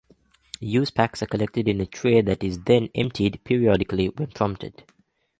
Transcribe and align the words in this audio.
Used 0.61 0.95
packs 0.95 1.21
are 1.21 1.27
collected 1.27 1.67
in 1.67 1.79
a 1.79 1.85
tray 1.85 2.21
that 2.21 2.43
is 2.43 2.61
then 2.63 2.89
emptied 2.95 3.39
periodically 3.43 4.09
when 4.09 4.31
prompted. 4.31 4.83